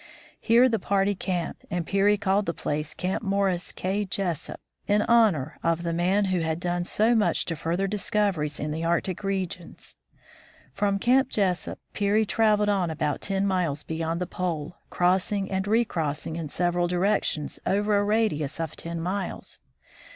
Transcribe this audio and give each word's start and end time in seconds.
Here 0.39 0.67
the 0.67 0.79
party 0.79 1.13
camped, 1.13 1.63
and 1.69 1.85
Peary 1.85 2.17
called 2.17 2.47
the 2.47 2.55
place 2.55 2.95
Camp 2.95 3.21
Morris 3.21 3.71
K. 3.71 4.03
Jesup 4.03 4.59
in 4.87 5.03
honor 5.03 5.59
of 5.61 5.83
the 5.83 5.93
man 5.93 6.25
who 6.33 6.39
had 6.39 6.59
done 6.59 6.85
so 6.85 7.13
much 7.13 7.45
to 7.45 7.55
further 7.55 7.85
discoveries 7.85 8.59
in 8.59 8.71
the 8.71 8.83
Arctic 8.83 9.23
regions. 9.23 9.97
From 10.73 10.97
Camp 10.97 11.29
Jesup, 11.29 11.77
Peary 11.93 12.25
traveled 12.25 12.67
on 12.67 12.89
about 12.89 13.21
ten 13.21 13.45
miles 13.45 13.83
beyond 13.83 14.19
the 14.19 14.25
Pole, 14.25 14.75
crossing 14.89 15.51
and 15.51 15.67
recrossing 15.67 16.35
in 16.35 16.49
several 16.49 16.87
direc 16.87 17.23
tions 17.23 17.59
over 17.67 17.95
a 17.99 18.03
radius 18.03 18.59
of 18.59 18.75
ten 18.75 18.99
miles. 18.99 19.59